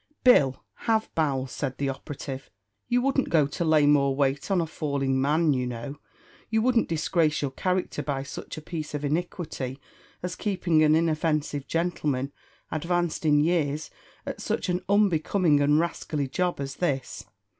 [0.23, 2.49] "Bill, have bowels," said the operative;
[2.87, 5.99] "you wouldn't go to lay more weight on a falling man, you know;
[6.49, 9.79] you wouldn't disgrace your character by such a piece of iniquity
[10.23, 12.31] as keeping an inoffensive gentleman,
[12.71, 13.91] advanced in years,
[14.25, 17.25] at such an unbecoming and rascally job as this.